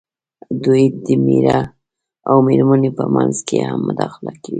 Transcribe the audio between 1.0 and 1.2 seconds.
د